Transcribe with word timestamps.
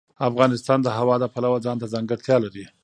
افغانستان 0.29 0.79
د 0.83 0.87
هوا 0.97 1.15
د 1.19 1.25
پلوه 1.33 1.59
ځانته 1.65 1.85
ځانګړتیا 1.93 2.37
لري. 2.43 2.65